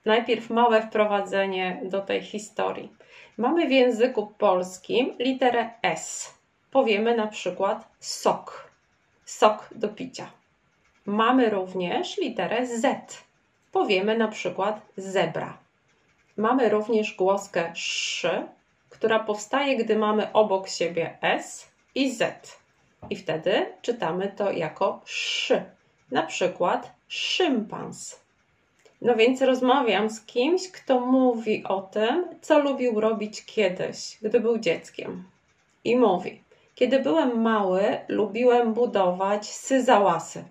Najpierw 0.04 0.50
małe 0.50 0.82
wprowadzenie 0.82 1.80
do 1.84 2.00
tej 2.00 2.22
historii. 2.22 2.92
Mamy 3.38 3.68
w 3.68 3.70
języku 3.70 4.26
polskim 4.38 5.14
literę 5.18 5.70
S. 5.82 6.34
Powiemy 6.70 7.16
na 7.16 7.26
przykład 7.26 7.88
sok. 8.00 8.70
Sok 9.24 9.68
do 9.74 9.88
picia. 9.88 10.30
Mamy 11.06 11.50
również 11.50 12.18
literę 12.18 12.66
Z. 12.66 13.18
Powiemy 13.72 14.18
na 14.18 14.28
przykład 14.28 14.80
zebra. 14.96 15.58
Mamy 16.40 16.68
również 16.68 17.14
głoskę 17.14 17.70
sz, 17.70 18.48
która 18.90 19.18
powstaje, 19.18 19.76
gdy 19.76 19.96
mamy 19.96 20.32
obok 20.32 20.68
siebie 20.68 21.18
S 21.22 21.70
i 21.94 22.10
Z. 22.10 22.58
I 23.10 23.16
wtedy 23.16 23.66
czytamy 23.82 24.32
to 24.36 24.52
jako 24.52 25.00
sz. 25.04 25.62
Na 26.10 26.22
przykład 26.22 26.94
szympans. 27.08 28.20
No 29.02 29.14
więc 29.14 29.42
rozmawiam 29.42 30.10
z 30.10 30.20
kimś, 30.20 30.70
kto 30.70 31.00
mówi 31.00 31.64
o 31.64 31.80
tym, 31.82 32.24
co 32.40 32.58
lubił 32.58 33.00
robić 33.00 33.44
kiedyś, 33.44 34.18
gdy 34.22 34.40
był 34.40 34.58
dzieckiem. 34.58 35.24
I 35.84 35.96
mówi: 35.96 36.42
Kiedy 36.74 36.98
byłem 36.98 37.40
mały, 37.40 37.82
lubiłem 38.08 38.74
budować 38.74 39.46
syzałasy. 39.46 40.44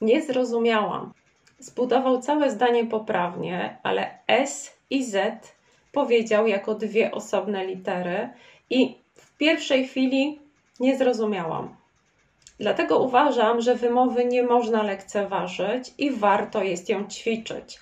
Nie 0.00 0.22
zrozumiałam. 0.22 1.12
Zbudował 1.58 2.20
całe 2.20 2.50
zdanie 2.50 2.84
poprawnie, 2.86 3.78
ale 3.82 4.18
S 4.26 4.81
i 4.92 5.04
Z 5.04 5.54
powiedział 5.92 6.46
jako 6.46 6.74
dwie 6.74 7.10
osobne 7.10 7.66
litery 7.66 8.28
i 8.70 8.94
w 9.14 9.36
pierwszej 9.36 9.88
chwili 9.88 10.38
nie 10.80 10.96
zrozumiałam. 10.96 11.76
Dlatego 12.60 12.98
uważam, 12.98 13.60
że 13.60 13.74
wymowy 13.74 14.24
nie 14.24 14.42
można 14.42 14.82
lekceważyć 14.82 15.94
i 15.98 16.10
warto 16.10 16.62
jest 16.62 16.88
ją 16.88 17.08
ćwiczyć. 17.08 17.78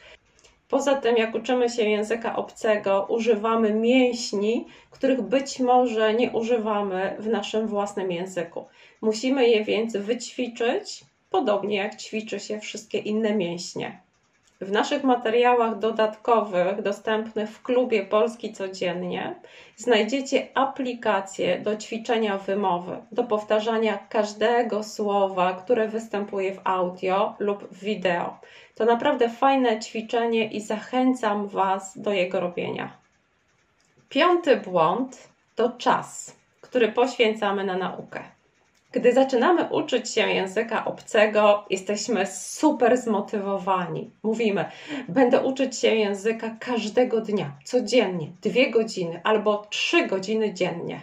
Poza 0.69 0.95
tym, 0.95 1.17
jak 1.17 1.35
uczymy 1.35 1.69
się 1.69 1.83
języka 1.83 2.37
obcego, 2.37 3.07
używamy 3.09 3.75
mięśni, 3.75 4.67
których 4.91 5.23
być 5.23 5.61
może 5.61 6.15
nie 6.15 6.31
używamy 6.31 7.17
w 7.19 7.27
naszym 7.27 7.67
własnym 7.67 8.13
języku. 8.13 8.67
Musimy 9.01 9.49
je 9.49 9.65
więc 9.65 9.97
wyćwiczyć, 9.97 11.05
podobnie 11.31 11.77
jak 11.77 11.97
ćwiczy 11.97 12.41
się 12.41 12.61
wszystkie 12.61 12.99
inne 12.99 13.35
mięśnie. 13.35 14.01
W 14.61 14.73
naszych 14.73 15.05
materiałach 15.05 15.79
dodatkowych 15.79 16.83
dostępnych 16.83 17.51
w 17.51 17.63
klubie 17.63 18.03
Polski 18.03 18.53
Codziennie 18.53 19.35
znajdziecie 19.77 20.49
aplikację 20.55 21.59
do 21.59 21.77
ćwiczenia 21.77 22.39
wymowy, 22.39 22.97
do 23.13 23.25
powtarzania 23.25 23.99
każdego 24.09 24.83
słowa, 24.83 25.53
które 25.53 25.89
występuje 25.89 26.55
w 26.55 26.61
audio 26.65 27.35
lub 27.39 27.75
wideo. 27.75 28.39
To 28.75 28.85
naprawdę 28.85 29.29
fajne 29.29 29.81
ćwiczenie 29.81 30.51
i 30.51 30.61
zachęcam 30.61 31.49
Was 31.49 31.99
do 31.99 32.13
jego 32.13 32.41
robienia. 32.41 32.93
Piąty 34.09 34.57
błąd 34.57 35.29
to 35.57 35.69
czas, 35.69 36.37
który 36.61 36.93
poświęcamy 36.93 37.65
na 37.65 37.77
naukę. 37.77 38.40
Gdy 38.93 39.13
zaczynamy 39.13 39.65
uczyć 39.65 40.11
się 40.11 40.21
języka 40.21 40.85
obcego, 40.85 41.65
jesteśmy 41.71 42.27
super 42.27 42.97
zmotywowani. 42.97 44.11
Mówimy, 44.23 44.65
będę 45.09 45.41
uczyć 45.41 45.79
się 45.79 45.95
języka 45.95 46.57
każdego 46.61 47.21
dnia, 47.21 47.57
codziennie, 47.65 48.27
dwie 48.43 48.71
godziny 48.71 49.21
albo 49.25 49.67
trzy 49.71 50.07
godziny 50.07 50.55
dziennie. 50.55 51.01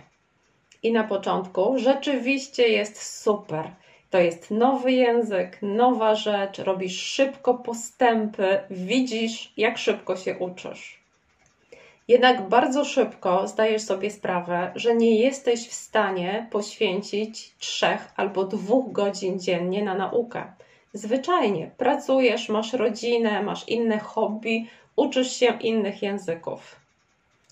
I 0.83 0.91
na 0.91 1.03
początku 1.03 1.73
rzeczywiście 1.77 2.67
jest 2.67 3.21
super. 3.21 3.71
To 4.09 4.19
jest 4.19 4.51
nowy 4.51 4.91
język, 4.91 5.57
nowa 5.61 6.15
rzecz, 6.15 6.59
robisz 6.59 7.01
szybko 7.01 7.53
postępy, 7.53 8.59
widzisz, 8.69 9.53
jak 9.57 9.77
szybko 9.77 10.15
się 10.15 10.37
uczysz. 10.37 11.06
Jednak 12.07 12.49
bardzo 12.49 12.85
szybko 12.85 13.47
zdajesz 13.47 13.81
sobie 13.81 14.11
sprawę, 14.11 14.71
że 14.75 14.95
nie 14.95 15.15
jesteś 15.15 15.67
w 15.67 15.73
stanie 15.73 16.47
poświęcić 16.51 17.55
trzech 17.57 18.11
albo 18.15 18.43
dwóch 18.43 18.91
godzin 18.91 19.39
dziennie 19.39 19.83
na 19.83 19.95
naukę. 19.95 20.43
Zwyczajnie 20.93 21.71
pracujesz, 21.77 22.49
masz 22.49 22.73
rodzinę, 22.73 23.43
masz 23.43 23.67
inne 23.67 23.99
hobby, 23.99 24.67
uczysz 24.95 25.31
się 25.31 25.57
innych 25.61 26.01
języków. 26.01 26.75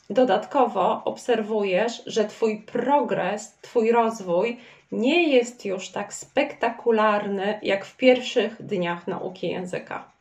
Dodatkowo 0.10 1.02
obserwujesz, 1.06 2.04
że 2.06 2.26
Twój 2.26 2.62
progres, 2.62 3.58
Twój 3.62 3.91
rozwój 3.91 4.58
nie 4.91 5.30
jest 5.30 5.65
już 5.65 5.89
tak 5.89 6.13
spektakularny 6.13 7.60
jak 7.63 7.86
w 7.86 7.98
pierwszych 7.98 8.62
dniach 8.62 9.08
nauki 9.08 9.48
języka. 9.50 10.12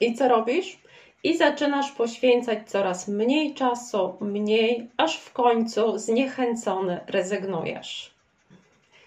I 0.00 0.14
co 0.14 0.28
robisz? 0.28 0.78
I 1.24 1.36
zaczynasz 1.36 1.92
poświęcać 1.92 2.70
coraz 2.70 3.08
mniej 3.08 3.54
czasu, 3.54 4.16
mniej, 4.20 4.90
aż 4.96 5.16
w 5.16 5.32
końcu 5.32 5.98
zniechęcony 5.98 7.00
rezygnujesz. 7.06 8.14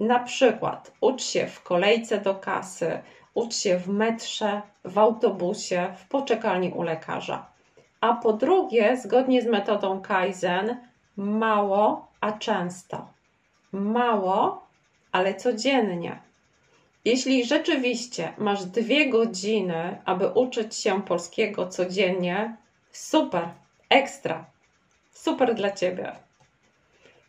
Na 0.00 0.18
przykład 0.18 0.92
ucz 1.00 1.22
się 1.22 1.46
w 1.46 1.62
kolejce 1.62 2.18
do 2.18 2.34
kasy, 2.34 3.00
ucz 3.34 3.54
się 3.54 3.78
w 3.78 3.88
metrze, 3.88 4.62
w 4.84 4.98
autobusie, 4.98 5.94
w 5.96 6.08
poczekalni 6.08 6.70
u 6.70 6.82
lekarza. 6.82 7.46
A 8.00 8.12
po 8.14 8.32
drugie, 8.32 8.96
zgodnie 8.96 9.42
z 9.42 9.46
metodą 9.46 10.00
Kaizen, 10.00 10.76
mało, 11.16 12.08
a 12.20 12.32
często. 12.32 13.06
Mało, 13.72 14.66
ale 15.12 15.34
codziennie. 15.34 16.20
Jeśli 17.04 17.44
rzeczywiście 17.44 18.32
masz 18.38 18.64
dwie 18.64 19.10
godziny, 19.10 19.98
aby 20.04 20.28
uczyć 20.28 20.76
się 20.76 21.02
polskiego 21.02 21.68
codziennie, 21.68 22.56
super, 22.92 23.48
ekstra, 23.88 24.44
super 25.12 25.54
dla 25.54 25.70
ciebie. 25.70 26.12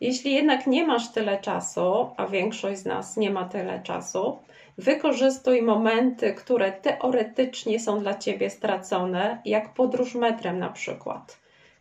Jeśli 0.02 0.34
jednak 0.34 0.68
nie 0.68 0.88
masz 0.88 1.12
tyle 1.12 1.42
czasu, 1.42 2.10
a 2.18 2.28
większość 2.28 2.80
z 2.80 2.86
nas 2.86 3.18
nie 3.18 3.30
ma 3.30 3.46
tyle 3.46 3.82
czasu, 3.84 4.40
wykorzystuj 4.78 5.62
momenty, 5.62 6.34
które 6.34 6.72
teoretycznie 6.72 7.80
są 7.80 8.00
dla 8.00 8.14
ciebie 8.18 8.50
stracone, 8.50 9.42
jak 9.46 9.74
podróż 9.74 10.16
metrem 10.16 10.60
na 10.60 10.70
przykład. 10.70 11.38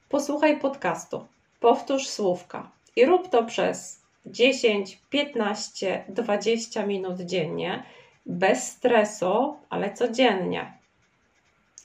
Posłuchaj 0.08 0.60
podcastu, 0.60 1.26
powtórz 1.60 2.08
słówka 2.08 2.70
i 2.96 3.04
rób 3.06 3.28
to 3.28 3.44
przez 3.44 4.01
10, 4.26 4.98
15, 5.10 6.04
20 6.08 6.86
minut 6.86 7.20
dziennie, 7.20 7.82
bez 8.26 8.66
stresu, 8.66 9.56
ale 9.70 9.92
codziennie. 9.92 10.72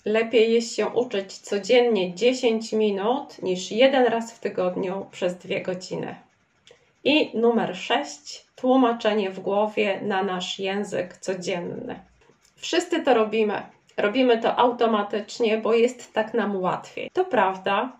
Lepiej 0.05 0.53
jest 0.53 0.75
się 0.75 0.87
uczyć 0.87 1.37
codziennie 1.37 2.15
10 2.15 2.73
minut 2.73 3.41
niż 3.41 3.71
jeden 3.71 4.05
raz 4.05 4.33
w 4.33 4.39
tygodniu 4.39 5.05
przez 5.11 5.35
2 5.35 5.59
godziny. 5.59 6.15
I 7.03 7.37
numer 7.37 7.77
6 7.77 8.45
tłumaczenie 8.55 9.29
w 9.29 9.39
głowie 9.39 9.99
na 10.01 10.23
nasz 10.23 10.59
język 10.59 11.17
codzienny. 11.17 11.99
Wszyscy 12.55 13.03
to 13.03 13.13
robimy. 13.13 13.61
Robimy 13.97 14.37
to 14.37 14.55
automatycznie, 14.55 15.57
bo 15.57 15.73
jest 15.73 16.13
tak 16.13 16.33
nam 16.33 16.61
łatwiej. 16.61 17.09
To 17.13 17.25
prawda, 17.25 17.91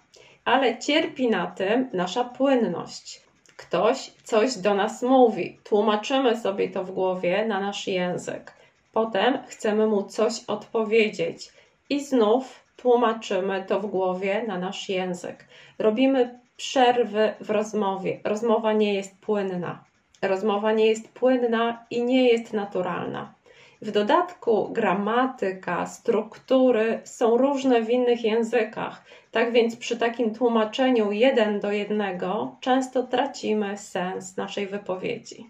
ale 0.46 0.78
cierpi 0.80 1.28
na 1.30 1.48
tym 1.48 1.90
nasza 1.94 2.24
płynność 2.24 3.27
Ktoś 3.58 4.12
coś 4.24 4.58
do 4.58 4.74
nas 4.74 5.02
mówi, 5.02 5.58
tłumaczymy 5.64 6.38
sobie 6.38 6.70
to 6.70 6.84
w 6.84 6.92
głowie 6.92 7.46
na 7.46 7.60
nasz 7.60 7.88
język. 7.88 8.54
Potem 8.94 9.38
chcemy 9.48 9.88
mu 9.88 10.04
coś 10.04 10.34
odpowiedzieć 10.48 11.52
i 11.90 12.04
znów 12.04 12.64
tłumaczymy 12.78 13.66
to 13.68 13.80
w 13.80 13.86
głowie 13.86 14.44
na 14.48 14.58
nasz 14.58 14.90
język. 14.90 15.46
Robimy 15.80 16.40
przerwy 16.58 17.34
w 17.40 17.50
rozmowie. 17.50 18.20
Rozmowa 18.24 18.74
nie 18.74 18.94
jest 18.94 19.22
płynna. 19.22 19.84
Rozmowa 20.22 20.72
nie 20.72 20.88
jest 20.88 21.14
płynna 21.14 21.86
i 21.90 22.04
nie 22.04 22.30
jest 22.30 22.54
naturalna. 22.54 23.34
W 23.82 23.92
dodatku 23.92 24.70
gramatyka, 24.70 25.86
struktury 25.86 27.02
są 27.04 27.38
różne 27.38 27.82
w 27.82 27.90
innych 27.90 28.24
językach, 28.24 29.04
tak 29.32 29.52
więc 29.52 29.76
przy 29.76 29.98
takim 29.98 30.36
tłumaczeniu 30.36 31.12
jeden 31.12 31.60
do 31.60 31.72
jednego 31.72 32.56
często 32.62 33.04
tracimy 33.04 33.78
sens 33.78 34.38
naszej 34.38 34.68
wypowiedzi. 34.68 35.50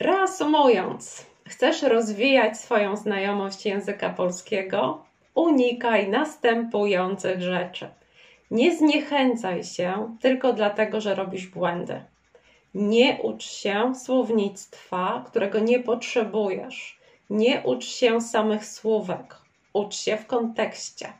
Reasumując, 0.00 1.26
chcesz 1.46 1.82
rozwijać 1.82 2.58
swoją 2.58 2.96
znajomość 2.96 3.66
języka 3.66 4.10
polskiego? 4.10 5.04
Unikaj 5.34 6.08
następujących 6.08 7.42
rzeczy. 7.42 7.88
Nie 8.50 8.76
zniechęcaj 8.76 9.64
się 9.64 10.16
tylko 10.20 10.52
dlatego, 10.52 11.00
że 11.00 11.14
robisz 11.14 11.46
błędy. 11.46 12.02
Nie 12.74 13.18
ucz 13.22 13.44
się 13.44 13.94
słownictwa, 13.94 15.24
którego 15.26 15.58
nie 15.58 15.80
potrzebujesz. 15.80 16.97
Nie 17.30 17.62
ucz 17.62 17.84
się 17.84 18.20
samych 18.20 18.66
słówek. 18.66 19.36
Ucz 19.72 19.96
się 19.96 20.16
w 20.16 20.26
kontekście. 20.26 21.12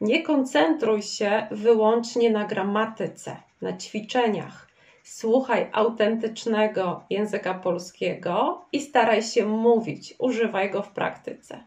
Nie 0.00 0.22
koncentruj 0.22 1.02
się 1.02 1.46
wyłącznie 1.50 2.30
na 2.30 2.44
gramatyce, 2.44 3.36
na 3.62 3.76
ćwiczeniach. 3.76 4.68
Słuchaj 5.02 5.68
autentycznego 5.72 7.04
języka 7.10 7.54
polskiego 7.54 8.64
i 8.72 8.80
staraj 8.80 9.22
się 9.22 9.46
mówić, 9.46 10.14
używaj 10.18 10.70
go 10.70 10.82
w 10.82 10.90
praktyce. 10.90 11.60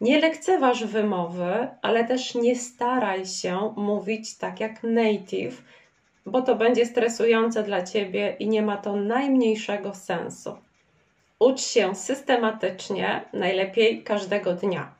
Nie 0.00 0.20
lekceważ 0.20 0.84
wymowy, 0.84 1.68
ale 1.82 2.04
też 2.04 2.34
nie 2.34 2.56
staraj 2.56 3.26
się 3.26 3.74
mówić 3.76 4.36
tak 4.36 4.60
jak 4.60 4.82
native, 4.82 5.62
bo 6.26 6.42
to 6.42 6.54
będzie 6.54 6.86
stresujące 6.86 7.62
dla 7.62 7.82
ciebie 7.82 8.36
i 8.38 8.48
nie 8.48 8.62
ma 8.62 8.76
to 8.76 8.96
najmniejszego 8.96 9.94
sensu. 9.94 10.67
Ucz 11.38 11.60
się 11.60 11.94
systematycznie, 11.94 13.24
najlepiej 13.32 14.02
każdego 14.02 14.54
dnia. 14.54 14.94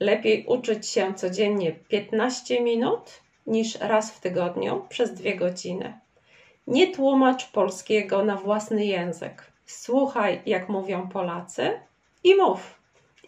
Lepiej 0.00 0.44
uczyć 0.46 0.88
się 0.88 1.14
codziennie 1.14 1.72
15 1.72 2.60
minut 2.60 3.20
niż 3.46 3.74
raz 3.80 4.12
w 4.12 4.20
tygodniu 4.20 4.86
przez 4.88 5.14
dwie 5.14 5.36
godziny. 5.36 5.98
Nie 6.66 6.86
tłumacz 6.94 7.50
polskiego 7.50 8.24
na 8.24 8.36
własny 8.36 8.84
język. 8.84 9.52
Słuchaj, 9.66 10.42
jak 10.46 10.68
mówią 10.68 11.08
Polacy 11.08 11.80
i 12.24 12.34
mów. 12.34 12.78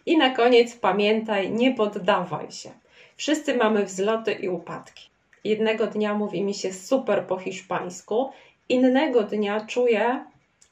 I 0.06 0.18
na 0.18 0.30
koniec 0.30 0.76
pamiętaj, 0.76 1.50
nie 1.50 1.74
poddawaj 1.74 2.52
się. 2.52 2.70
Wszyscy 3.16 3.56
mamy 3.56 3.84
wzloty 3.84 4.32
i 4.32 4.48
upadki. 4.48 5.08
Jednego 5.44 5.86
dnia 5.86 6.14
mówi 6.14 6.42
mi 6.42 6.54
się 6.54 6.72
super 6.72 7.26
po 7.26 7.38
hiszpańsku, 7.38 8.30
innego 8.68 9.22
dnia 9.22 9.66
czuję, 9.66 10.24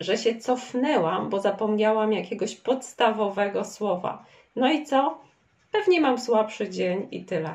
że 0.05 0.19
się 0.19 0.37
cofnęłam, 0.37 1.31
bo 1.31 1.41
zapomniałam 1.41 2.13
jakiegoś 2.13 2.57
podstawowego 2.57 3.65
słowa. 3.65 4.25
No 4.57 4.73
i 4.73 4.87
co? 4.87 5.19
Pewnie 5.73 6.01
mam 6.01 6.19
słabszy 6.19 6.71
dzień 6.71 7.09
i 7.11 7.25
tyle. 7.25 7.55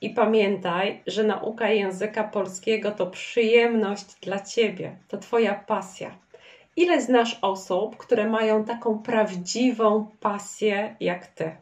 I 0.00 0.10
pamiętaj, 0.10 1.02
że 1.06 1.24
nauka 1.24 1.68
języka 1.68 2.24
polskiego 2.24 2.90
to 2.90 3.06
przyjemność 3.06 4.14
dla 4.20 4.40
ciebie, 4.40 4.96
to 5.08 5.18
Twoja 5.18 5.54
pasja. 5.54 6.10
Ile 6.76 7.00
znasz 7.00 7.38
osób, 7.42 7.96
które 7.96 8.28
mają 8.28 8.64
taką 8.64 8.98
prawdziwą 8.98 10.06
pasję 10.20 10.96
jak 11.00 11.26
ty? 11.26 11.56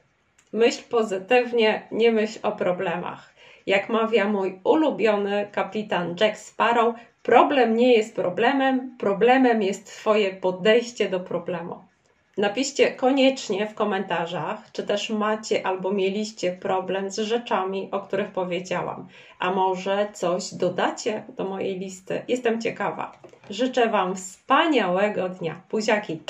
Myśl 0.52 0.82
pozytywnie, 0.90 1.82
nie 1.92 2.12
myśl 2.12 2.38
o 2.42 2.52
problemach. 2.52 3.34
Jak 3.66 3.88
mawia 3.88 4.28
mój 4.28 4.60
ulubiony 4.64 5.48
kapitan 5.52 6.16
Jack 6.20 6.36
Sparrow, 6.36 6.94
problem 7.22 7.76
nie 7.76 7.92
jest 7.92 8.14
problemem, 8.14 8.96
problemem 8.98 9.62
jest 9.62 9.86
Twoje 9.86 10.34
podejście 10.34 11.08
do 11.08 11.20
problemu. 11.20 11.90
Napiszcie 12.38 12.92
koniecznie 12.92 13.66
w 13.66 13.74
komentarzach, 13.74 14.72
czy 14.72 14.82
też 14.82 15.10
macie 15.10 15.66
albo 15.66 15.92
mieliście 15.92 16.52
problem 16.52 17.10
z 17.10 17.18
rzeczami, 17.18 17.88
o 17.92 18.00
których 18.00 18.30
powiedziałam. 18.30 19.08
A 19.38 19.50
może 19.50 20.08
coś 20.12 20.54
dodacie 20.54 21.24
do 21.36 21.44
mojej 21.44 21.78
listy? 21.78 22.22
Jestem 22.28 22.60
ciekawa. 22.60 23.12
Życzę 23.50 23.88
Wam 23.88 24.16
wspaniałego 24.16 25.28
dnia. 25.28 25.60
Buziaki. 25.70 26.20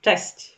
Cześć. 0.00 0.53